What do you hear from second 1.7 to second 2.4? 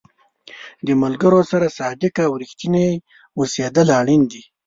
صادق او